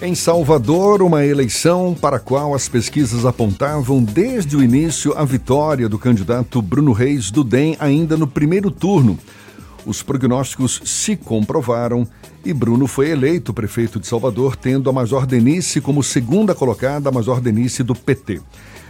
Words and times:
Em 0.00 0.14
Salvador, 0.14 1.02
uma 1.02 1.26
eleição 1.26 1.92
para 1.92 2.18
a 2.18 2.20
qual 2.20 2.54
as 2.54 2.68
pesquisas 2.68 3.26
apontavam 3.26 4.00
desde 4.00 4.56
o 4.56 4.62
início 4.62 5.12
a 5.18 5.24
vitória 5.24 5.88
do 5.88 5.98
candidato 5.98 6.62
Bruno 6.62 6.92
Reis 6.92 7.32
do 7.32 7.42
DEM 7.42 7.76
ainda 7.80 8.16
no 8.16 8.28
primeiro 8.28 8.70
turno. 8.70 9.18
Os 9.84 10.00
prognósticos 10.00 10.80
se 10.84 11.16
comprovaram 11.16 12.06
e 12.44 12.52
Bruno 12.52 12.86
foi 12.86 13.10
eleito 13.10 13.52
prefeito 13.52 13.98
de 13.98 14.06
Salvador, 14.06 14.54
tendo 14.54 14.88
a 14.88 14.92
Major 14.92 15.26
Denise 15.26 15.80
como 15.80 16.00
segunda 16.00 16.54
colocada, 16.54 17.08
a 17.08 17.12
Major 17.12 17.40
Denise 17.40 17.82
do 17.82 17.94
PT. 17.96 18.40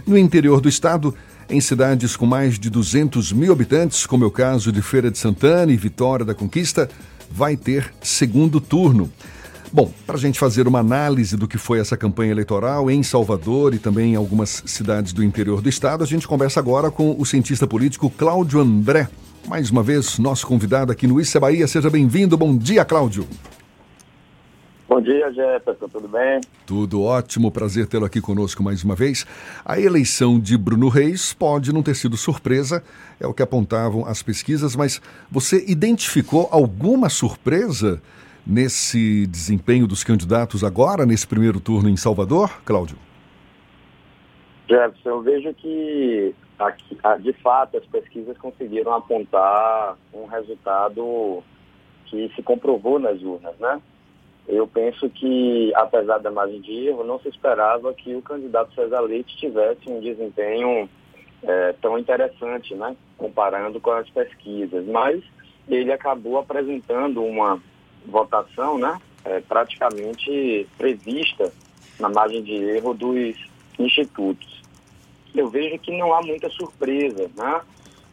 No 0.06 0.18
interior 0.18 0.60
do 0.60 0.68
estado, 0.68 1.14
em 1.48 1.58
cidades 1.58 2.16
com 2.16 2.26
mais 2.26 2.58
de 2.58 2.68
200 2.68 3.32
mil 3.32 3.50
habitantes, 3.50 4.04
como 4.04 4.24
é 4.24 4.26
o 4.26 4.30
caso 4.30 4.70
de 4.70 4.82
Feira 4.82 5.10
de 5.10 5.16
Santana 5.16 5.72
e 5.72 5.76
Vitória 5.76 6.26
da 6.26 6.34
Conquista, 6.34 6.86
vai 7.30 7.56
ter 7.56 7.94
segundo 8.02 8.60
turno. 8.60 9.10
Bom, 9.70 9.92
para 10.06 10.16
a 10.16 10.18
gente 10.18 10.38
fazer 10.38 10.66
uma 10.66 10.78
análise 10.78 11.36
do 11.36 11.46
que 11.46 11.58
foi 11.58 11.78
essa 11.78 11.96
campanha 11.96 12.30
eleitoral 12.30 12.90
em 12.90 13.02
Salvador 13.02 13.74
e 13.74 13.78
também 13.78 14.14
em 14.14 14.16
algumas 14.16 14.62
cidades 14.64 15.12
do 15.12 15.22
interior 15.22 15.60
do 15.60 15.68
estado, 15.68 16.02
a 16.02 16.06
gente 16.06 16.26
conversa 16.26 16.58
agora 16.58 16.90
com 16.90 17.14
o 17.18 17.26
cientista 17.26 17.66
político 17.66 18.08
Cláudio 18.08 18.60
André. 18.60 19.08
Mais 19.46 19.70
uma 19.70 19.82
vez, 19.82 20.18
nosso 20.18 20.46
convidado 20.46 20.90
aqui 20.90 21.06
no 21.06 21.20
Issa 21.20 21.38
Bahia. 21.38 21.66
Seja 21.66 21.90
bem-vindo. 21.90 22.36
Bom 22.36 22.56
dia, 22.56 22.82
Cláudio. 22.82 23.28
Bom 24.88 25.02
dia, 25.02 25.30
Jefferson, 25.30 25.86
tudo 25.86 26.08
bem? 26.08 26.40
Tudo 26.64 27.02
ótimo, 27.02 27.50
prazer 27.50 27.86
tê-lo 27.86 28.06
aqui 28.06 28.22
conosco 28.22 28.62
mais 28.62 28.82
uma 28.82 28.94
vez. 28.94 29.26
A 29.62 29.78
eleição 29.78 30.40
de 30.40 30.56
Bruno 30.56 30.88
Reis 30.88 31.34
pode 31.34 31.74
não 31.74 31.82
ter 31.82 31.94
sido 31.94 32.16
surpresa, 32.16 32.82
é 33.20 33.26
o 33.26 33.34
que 33.34 33.42
apontavam 33.42 34.06
as 34.06 34.22
pesquisas, 34.22 34.74
mas 34.74 34.98
você 35.30 35.62
identificou 35.68 36.48
alguma 36.50 37.10
surpresa 37.10 38.00
nesse 38.48 39.26
desempenho 39.26 39.86
dos 39.86 40.02
candidatos 40.02 40.64
agora, 40.64 41.04
nesse 41.04 41.26
primeiro 41.26 41.60
turno 41.60 41.90
em 41.90 41.96
Salvador, 41.96 42.62
Cláudio? 42.64 42.96
Jefferson, 44.68 45.08
eu 45.10 45.22
vejo 45.22 45.54
que, 45.54 46.34
aqui, 46.58 46.98
ah, 47.02 47.16
de 47.16 47.32
fato, 47.34 47.76
as 47.76 47.84
pesquisas 47.86 48.36
conseguiram 48.38 48.94
apontar 48.94 49.96
um 50.12 50.26
resultado 50.26 51.42
que 52.06 52.30
se 52.34 52.42
comprovou 52.42 52.98
nas 52.98 53.20
urnas, 53.22 53.54
né? 53.58 53.80
Eu 54.46 54.66
penso 54.66 55.10
que, 55.10 55.70
apesar 55.74 56.18
da 56.18 56.30
margem 56.30 56.60
de 56.62 56.88
erro, 56.88 57.04
não 57.04 57.20
se 57.20 57.28
esperava 57.28 57.92
que 57.92 58.14
o 58.14 58.22
candidato 58.22 58.74
César 58.74 59.00
Leite 59.00 59.36
tivesse 59.36 59.80
um 59.86 60.00
desempenho 60.00 60.88
é, 61.42 61.74
tão 61.82 61.98
interessante, 61.98 62.74
né? 62.74 62.96
Comparando 63.18 63.78
com 63.78 63.90
as 63.90 64.08
pesquisas. 64.08 64.86
Mas 64.86 65.22
ele 65.68 65.92
acabou 65.92 66.38
apresentando 66.38 67.22
uma 67.22 67.60
votação, 68.08 68.78
né, 68.78 69.00
é, 69.24 69.40
praticamente 69.40 70.66
prevista 70.76 71.52
na 71.98 72.08
margem 72.08 72.42
de 72.42 72.54
erro 72.54 72.94
dos 72.94 73.36
institutos. 73.78 74.62
Eu 75.34 75.48
vejo 75.48 75.78
que 75.78 75.96
não 75.96 76.12
há 76.14 76.22
muita 76.22 76.48
surpresa, 76.50 77.30
né, 77.36 77.60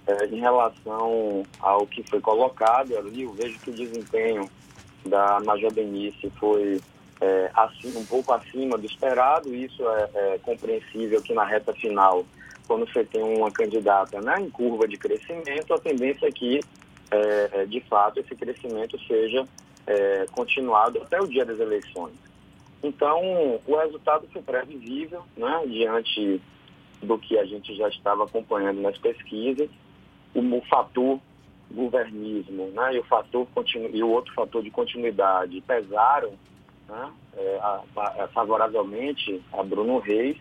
é, 0.07 0.25
em 0.27 0.39
relação 0.39 1.43
ao 1.59 1.87
que 1.87 2.03
foi 2.03 2.19
colocado 2.19 2.95
ali. 2.97 3.23
Eu 3.23 3.33
vejo 3.33 3.59
que 3.59 3.71
o 3.71 3.73
desempenho 3.73 4.49
da 5.05 5.39
Major 5.39 5.73
Benice 5.73 6.31
foi 6.39 6.79
é, 7.21 7.51
um 7.95 8.05
pouco 8.05 8.33
acima 8.33 8.77
do 8.77 8.85
esperado. 8.85 9.53
Isso 9.53 9.81
é, 9.87 10.09
é, 10.13 10.39
compreensível 10.39 11.21
que 11.21 11.33
na 11.33 11.43
reta 11.43 11.73
final, 11.73 12.25
quando 12.67 12.85
você 12.91 13.03
tem 13.03 13.23
uma 13.23 13.51
candidata 13.51 14.21
né, 14.21 14.35
em 14.39 14.49
curva 14.49 14.87
de 14.87 14.97
crescimento, 14.97 15.73
a 15.73 15.79
tendência 15.79 16.27
é 16.27 16.31
que, 16.31 16.59
é 17.11 17.65
de 17.65 17.79
fato, 17.81 18.19
esse 18.19 18.35
crescimento 18.35 18.99
seja 19.07 19.47
é, 19.87 20.25
continuado 20.31 21.01
até 21.01 21.19
o 21.19 21.27
dia 21.27 21.45
das 21.45 21.59
eleições. 21.59 22.13
Então, 22.83 23.59
o 23.65 23.75
resultado 23.77 24.27
foi 24.31 24.41
previsível, 24.41 25.23
né, 25.35 25.63
diante 25.67 26.41
do 27.01 27.17
que 27.17 27.37
a 27.37 27.45
gente 27.45 27.75
já 27.75 27.87
estava 27.89 28.23
acompanhando 28.25 28.81
nas 28.81 28.97
pesquisas. 28.97 29.69
O, 30.33 30.39
o 30.39 30.61
fator 30.69 31.19
governismo 31.71 32.67
né, 32.67 32.95
e, 32.95 32.99
o 32.99 33.03
fator 33.03 33.47
e 33.91 34.03
o 34.03 34.09
outro 34.09 34.33
fator 34.33 34.61
de 34.61 34.69
continuidade 34.69 35.61
pesaram 35.61 36.33
né, 36.87 37.11
é, 37.35 37.59
a, 37.59 37.81
a, 37.97 38.27
favoravelmente 38.29 39.41
a 39.51 39.63
Bruno 39.63 39.97
Reis, 39.99 40.37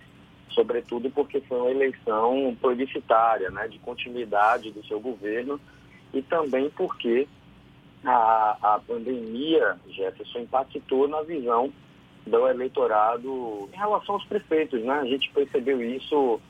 sobretudo 0.51 1.11
porque 1.11 1.41
foi 1.41 1.59
uma 1.59 1.71
eleição 1.71 2.57
plebiscitária, 2.61 3.51
né, 3.51 3.69
de 3.69 3.79
continuidade 3.79 4.71
do 4.71 4.85
seu 4.87 5.01
governo 5.01 5.59
e 6.13 6.23
também 6.23 6.71
porque 6.71 7.27
a, 8.05 8.57
a 8.63 8.81
pandemia, 8.87 9.77
Jefferson, 9.89 10.41
impactou 10.41 11.09
na 11.09 11.23
visão 11.23 11.73
do 12.27 12.49
eleitorado 12.49 13.69
em 13.73 13.77
relação 13.77 14.15
aos 14.15 14.25
prefeitos, 14.25 14.83
né? 14.83 14.95
A 14.95 15.05
gente 15.05 15.31
percebeu 15.31 15.83
isso 15.83 16.41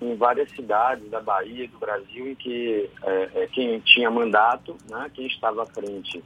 em 0.00 0.16
várias 0.16 0.50
cidades 0.50 1.08
da 1.10 1.20
Bahia 1.20 1.68
do 1.68 1.78
Brasil 1.78 2.30
em 2.30 2.34
que 2.34 2.88
é, 3.02 3.30
é, 3.34 3.46
quem 3.48 3.78
tinha 3.80 4.10
mandato, 4.10 4.76
né, 4.88 5.10
quem 5.12 5.26
estava 5.26 5.62
à 5.62 5.66
frente 5.66 6.24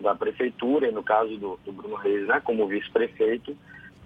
da 0.00 0.14
prefeitura, 0.14 0.88
e 0.88 0.92
no 0.92 1.02
caso 1.02 1.36
do, 1.36 1.58
do 1.64 1.72
Bruno 1.72 1.96
Reis, 1.96 2.28
né, 2.28 2.40
como 2.44 2.68
vice-prefeito, 2.68 3.56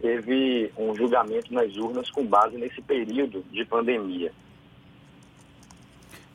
teve 0.01 0.73
um 0.79 0.95
julgamento 0.95 1.53
nas 1.53 1.77
urnas 1.77 2.11
com 2.11 2.25
base 2.27 2.57
nesse 2.57 2.81
período 2.81 3.45
de 3.51 3.65
pandemia. 3.67 4.33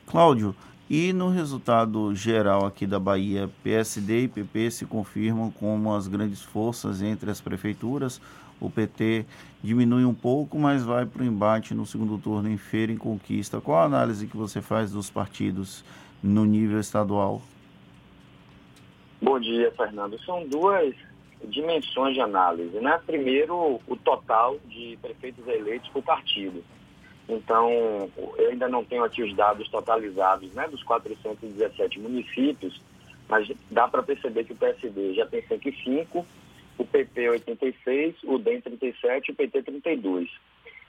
Cláudio, 0.06 0.54
e 0.90 1.12
no 1.12 1.28
resultado 1.28 2.14
geral 2.14 2.64
aqui 2.64 2.86
da 2.86 2.98
Bahia, 2.98 3.50
PSD 3.62 4.22
e 4.22 4.28
PP 4.28 4.70
se 4.70 4.86
confirmam 4.86 5.50
como 5.50 5.94
as 5.94 6.08
grandes 6.08 6.42
forças 6.42 7.02
entre 7.02 7.30
as 7.30 7.40
prefeituras. 7.40 8.20
O 8.58 8.70
PT 8.70 9.26
diminui 9.62 10.04
um 10.04 10.14
pouco, 10.14 10.58
mas 10.58 10.84
vai 10.84 11.04
para 11.04 11.22
o 11.22 11.24
embate 11.26 11.74
no 11.74 11.84
segundo 11.84 12.16
turno 12.18 12.50
em 12.50 12.56
Feira 12.56 12.90
em 12.90 12.96
Conquista. 12.96 13.60
Qual 13.60 13.78
a 13.78 13.84
análise 13.84 14.26
que 14.26 14.36
você 14.36 14.62
faz 14.62 14.90
dos 14.90 15.10
partidos 15.10 15.84
no 16.22 16.44
nível 16.44 16.80
estadual? 16.80 17.42
Bom 19.20 19.38
dia, 19.38 19.70
Fernando. 19.76 20.18
São 20.24 20.46
duas 20.48 20.94
dimensões 21.44 22.14
de 22.14 22.20
análise. 22.20 22.80
Né? 22.80 22.98
Primeiro, 23.06 23.78
o 23.86 23.96
total 23.96 24.56
de 24.66 24.98
prefeitos 25.02 25.46
eleitos 25.46 25.88
por 25.90 26.02
partido. 26.02 26.64
Então, 27.28 28.10
eu 28.38 28.50
ainda 28.50 28.68
não 28.68 28.82
tenho 28.82 29.04
aqui 29.04 29.22
os 29.22 29.34
dados 29.36 29.68
totalizados 29.68 30.50
né, 30.54 30.66
dos 30.68 30.82
417 30.82 32.00
municípios, 32.00 32.80
mas 33.28 33.50
dá 33.70 33.86
para 33.86 34.02
perceber 34.02 34.44
que 34.44 34.54
o 34.54 34.56
PSD 34.56 35.12
já 35.14 35.26
tem 35.26 35.42
105, 35.42 36.26
o 36.78 36.84
PP 36.86 37.28
86, 37.28 38.16
o 38.24 38.38
DEM 38.38 38.62
37 38.62 39.28
e 39.28 39.32
o 39.32 39.34
PT 39.34 39.62
32. 39.62 40.30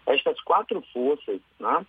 Estas 0.05 0.39
quatro 0.41 0.81
forças 0.94 1.41
né, 1.59 1.85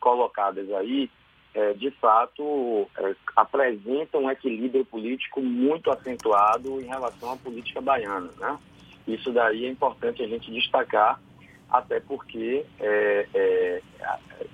colocadas 0.00 0.68
aí, 0.72 1.08
é, 1.54 1.72
de 1.74 1.92
fato, 1.92 2.88
é, 2.98 3.14
apresentam 3.36 4.24
um 4.24 4.30
equilíbrio 4.30 4.84
político 4.84 5.40
muito 5.40 5.88
acentuado 5.90 6.80
em 6.80 6.86
relação 6.86 7.32
à 7.32 7.36
política 7.36 7.80
baiana. 7.80 8.30
Né? 8.38 8.58
Isso 9.06 9.30
daí 9.30 9.66
é 9.66 9.68
importante 9.68 10.20
a 10.22 10.26
gente 10.26 10.50
destacar 10.50 11.20
até 11.70 12.00
porque 12.00 12.64
é, 12.80 13.26
é, 13.34 13.82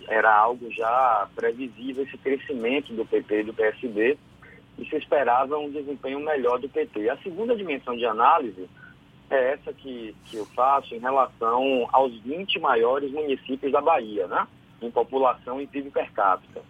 era 0.08 0.34
algo 0.36 0.70
já 0.72 1.28
previsível 1.34 2.04
esse 2.04 2.18
crescimento 2.18 2.92
do 2.92 3.04
PT 3.04 3.40
e 3.40 3.44
do 3.44 3.54
PSB 3.54 4.18
e 4.78 4.84
se 4.86 4.96
esperava 4.96 5.56
um 5.58 5.70
desempenho 5.70 6.18
melhor 6.20 6.58
do 6.58 6.68
PT. 6.68 7.08
A 7.08 7.16
segunda 7.18 7.54
dimensão 7.54 7.96
de 7.96 8.04
análise 8.04 8.68
é 9.30 9.52
essa 9.52 9.72
que, 9.72 10.14
que 10.26 10.36
eu 10.36 10.44
faço 10.46 10.94
em 10.94 10.98
relação 10.98 11.88
aos 11.92 12.14
20 12.20 12.58
maiores 12.58 13.10
municípios 13.12 13.70
da 13.72 13.80
Bahia, 13.80 14.26
né? 14.26 14.46
em 14.82 14.90
população 14.90 15.60
e 15.60 15.66
PIB 15.66 15.90
per 15.90 16.10
capita. 16.12 16.60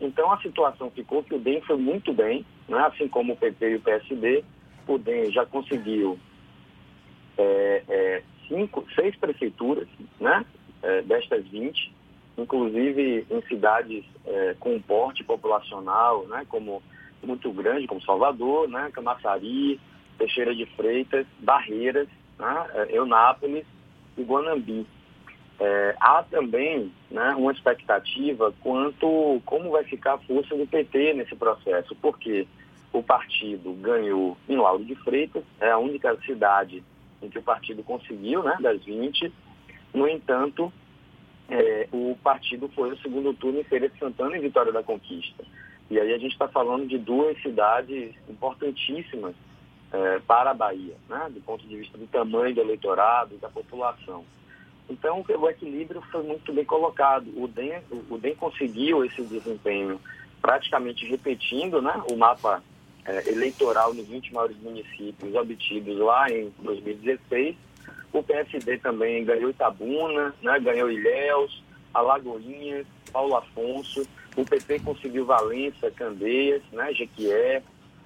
Então 0.00 0.32
a 0.32 0.40
situação 0.40 0.90
ficou 0.90 1.22
que 1.22 1.34
o 1.34 1.38
DEM 1.38 1.60
foi 1.62 1.76
muito 1.76 2.12
bem, 2.12 2.46
né? 2.68 2.78
assim 2.86 3.08
como 3.08 3.32
o 3.32 3.36
PT 3.36 3.70
e 3.70 3.74
o 3.74 3.80
PSB, 3.80 4.44
o 4.86 4.96
DEM 4.96 5.30
já 5.32 5.44
conseguiu 5.44 6.18
é, 7.36 7.82
é, 7.88 8.22
cinco, 8.48 8.84
seis 8.94 9.14
prefeituras, 9.16 9.86
né, 10.20 10.44
é, 10.82 11.02
destas 11.02 11.46
20, 11.46 11.92
inclusive 12.36 13.26
em 13.30 13.42
cidades 13.42 14.04
é, 14.26 14.56
com 14.58 14.80
porte 14.80 15.22
populacional, 15.24 16.26
né, 16.26 16.46
como 16.48 16.82
muito 17.22 17.50
grande, 17.52 17.86
como 17.86 18.02
Salvador, 18.02 18.68
né, 18.68 18.90
Camaçari, 18.92 19.80
Teixeira 20.16 20.54
de 20.54 20.66
Freitas, 20.66 21.26
Barreiras, 21.40 22.08
né, 22.38 22.66
é, 22.74 22.96
Eunápolis 22.96 23.66
e 24.16 24.22
Guanambi. 24.22 24.86
É, 25.60 25.96
há 26.00 26.22
também 26.22 26.92
né, 27.10 27.34
uma 27.36 27.50
expectativa 27.50 28.54
quanto 28.60 29.42
como 29.44 29.70
vai 29.70 29.82
ficar 29.82 30.14
a 30.14 30.18
força 30.18 30.56
do 30.56 30.66
PT 30.66 31.14
nesse 31.14 31.34
processo, 31.34 31.96
porque 32.00 32.46
o 32.92 33.02
partido 33.02 33.72
ganhou 33.74 34.36
em 34.48 34.56
Lauro 34.56 34.84
de 34.84 34.94
Freitas, 34.94 35.42
é 35.60 35.70
a 35.70 35.78
única 35.78 36.16
cidade 36.24 36.82
em 37.22 37.28
que 37.28 37.38
o 37.38 37.42
partido 37.42 37.82
conseguiu, 37.82 38.42
né, 38.42 38.56
das 38.60 38.82
20. 38.84 39.32
No 39.94 40.08
entanto, 40.08 40.72
é, 41.48 41.88
o 41.92 42.16
partido 42.22 42.68
foi 42.74 42.90
no 42.90 42.98
segundo 42.98 43.32
turno 43.34 43.60
em 43.60 43.64
Feira 43.64 43.88
de 43.88 43.98
Santana 43.98 44.36
e 44.36 44.40
Vitória 44.40 44.72
da 44.72 44.82
Conquista. 44.82 45.44
E 45.90 45.98
aí 45.98 46.12
a 46.12 46.18
gente 46.18 46.32
está 46.32 46.48
falando 46.48 46.86
de 46.86 46.98
duas 46.98 47.40
cidades 47.40 48.14
importantíssimas 48.28 49.34
é, 49.90 50.18
para 50.20 50.50
a 50.50 50.54
Bahia, 50.54 50.96
né? 51.08 51.28
do 51.30 51.40
ponto 51.40 51.66
de 51.66 51.76
vista 51.76 51.96
do 51.96 52.06
tamanho 52.06 52.54
do 52.54 52.60
eleitorado 52.60 53.34
e 53.34 53.38
da 53.38 53.48
população. 53.48 54.24
Então, 54.90 55.24
o 55.26 55.48
equilíbrio 55.48 56.00
foi 56.10 56.22
muito 56.22 56.52
bem 56.52 56.64
colocado. 56.64 57.26
O 57.36 57.46
DEM, 57.46 57.82
o 58.08 58.16
DEM 58.16 58.34
conseguiu 58.34 59.04
esse 59.04 59.22
desempenho 59.22 60.00
praticamente 60.40 61.06
repetindo 61.06 61.82
né, 61.82 62.02
o 62.10 62.16
mapa 62.16 62.62
eleitoral 63.26 63.94
nos 63.94 64.06
20 64.06 64.32
maiores 64.32 64.56
municípios 64.58 65.34
obtidos 65.34 65.98
lá 65.98 66.30
em 66.30 66.52
2016. 66.60 67.56
O 68.12 68.22
PSD 68.22 68.78
também 68.78 69.24
ganhou 69.24 69.50
Itabuna, 69.50 70.34
né, 70.42 70.58
ganhou 70.60 70.90
Ilhéus, 70.90 71.62
Alagoinhas, 71.92 72.86
Paulo 73.12 73.36
Afonso. 73.36 74.06
O 74.36 74.44
PP 74.44 74.80
conseguiu 74.80 75.26
Valença, 75.26 75.90
Candeias, 75.90 76.62
né, 76.72 76.92
Jequié. 76.94 77.62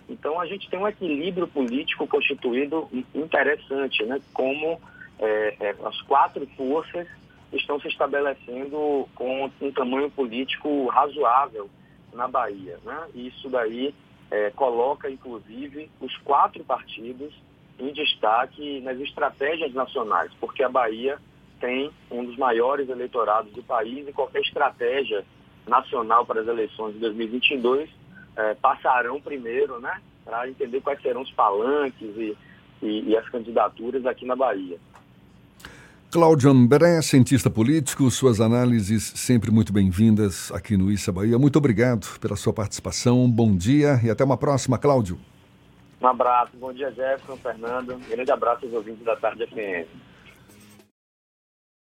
Então, 0.08 0.40
a 0.40 0.46
gente 0.46 0.68
tem 0.68 0.78
um 0.78 0.88
equilíbrio 0.88 1.46
político 1.46 2.06
constituído 2.06 2.88
interessante, 3.14 4.04
né, 4.04 4.20
como 4.32 4.80
é, 5.18 5.56
é, 5.60 5.74
as 5.84 6.00
quatro 6.02 6.46
forças 6.56 7.06
estão 7.52 7.78
se 7.80 7.88
estabelecendo 7.88 9.08
com 9.14 9.50
um 9.60 9.72
tamanho 9.72 10.10
político 10.10 10.86
razoável 10.88 11.68
na 12.12 12.26
Bahia. 12.26 12.78
Né? 12.84 13.08
E 13.14 13.28
isso 13.28 13.48
daí 13.48 13.94
é, 14.32 14.50
coloca, 14.50 15.10
inclusive, 15.10 15.90
os 16.00 16.16
quatro 16.18 16.64
partidos 16.64 17.34
em 17.78 17.92
destaque 17.92 18.80
nas 18.80 18.98
estratégias 18.98 19.74
nacionais, 19.74 20.32
porque 20.40 20.64
a 20.64 20.70
Bahia 20.70 21.18
tem 21.60 21.90
um 22.10 22.24
dos 22.24 22.38
maiores 22.38 22.88
eleitorados 22.88 23.52
do 23.52 23.62
país 23.62 24.08
e 24.08 24.12
qualquer 24.12 24.40
estratégia 24.40 25.22
nacional 25.68 26.24
para 26.24 26.40
as 26.40 26.48
eleições 26.48 26.94
de 26.94 27.00
2022 27.00 27.90
é, 28.34 28.54
passarão 28.54 29.20
primeiro, 29.20 29.78
né, 29.78 30.00
para 30.24 30.48
entender 30.48 30.80
quais 30.80 31.02
serão 31.02 31.20
os 31.20 31.30
palanques 31.32 32.16
e, 32.16 32.34
e, 32.82 33.10
e 33.10 33.16
as 33.16 33.28
candidaturas 33.28 34.06
aqui 34.06 34.24
na 34.24 34.34
Bahia. 34.34 34.78
Cláudio 36.12 36.50
Ambré, 36.50 37.00
cientista 37.00 37.48
político, 37.48 38.10
suas 38.10 38.38
análises 38.38 39.14
sempre 39.16 39.50
muito 39.50 39.72
bem-vindas 39.72 40.52
aqui 40.52 40.76
no 40.76 40.92
Issa 40.92 41.10
Bahia. 41.10 41.38
Muito 41.38 41.56
obrigado 41.56 42.06
pela 42.20 42.36
sua 42.36 42.52
participação. 42.52 43.26
Bom 43.30 43.56
dia 43.56 43.98
e 44.04 44.10
até 44.10 44.22
uma 44.22 44.36
próxima, 44.36 44.76
Cláudio. 44.76 45.18
Um 46.02 46.06
abraço, 46.06 46.52
bom 46.58 46.70
dia 46.70 46.90
Jefferson, 46.90 47.38
Fernando. 47.38 47.98
Grande 48.10 48.30
abraço 48.30 48.66
aos 48.66 48.74
ouvintes 48.74 49.02
da 49.02 49.16
Tarde 49.16 49.46
FM. 49.46 49.88